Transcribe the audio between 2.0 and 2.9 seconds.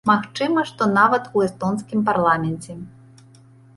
парламенце.